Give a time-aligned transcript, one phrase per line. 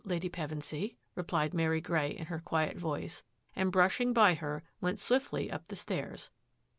[0.03, 3.21] Lady Pevensy," replied Mary Grey in her quiet voice,
[3.55, 6.31] ^and, brushing by her, went swiftly up the stairs.